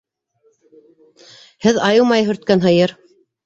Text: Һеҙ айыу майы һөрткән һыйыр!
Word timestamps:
Һеҙ 1.67 1.79
айыу 1.91 2.11
майы 2.15 2.29
һөрткән 2.33 2.69
һыйыр! 2.69 2.99